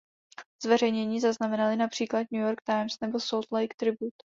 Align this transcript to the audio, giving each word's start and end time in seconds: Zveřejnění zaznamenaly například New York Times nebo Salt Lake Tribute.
Zveřejnění 0.63 1.19
zaznamenaly 1.19 1.75
například 1.75 2.27
New 2.31 2.41
York 2.41 2.61
Times 2.65 2.99
nebo 3.01 3.19
Salt 3.19 3.51
Lake 3.51 3.75
Tribute. 3.77 4.23